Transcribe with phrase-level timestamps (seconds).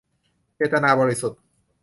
[0.55, 1.39] เจตนาบริสุทธิ์